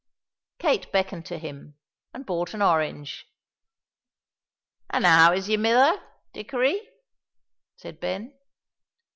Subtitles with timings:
[0.57, 1.77] Kate beckoned to him,
[2.11, 3.27] and bought an orange.
[4.89, 6.01] "An' how is your mither,
[6.33, 6.89] Dickory?"
[7.77, 8.33] said Ben.